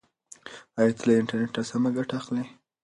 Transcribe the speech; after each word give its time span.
ایا 0.77 0.93
ته 0.97 1.03
له 1.07 1.13
انټرنیټه 1.19 1.61
سمه 1.69 1.89
ګټه 1.97 2.13
اخلې؟ 2.19 2.43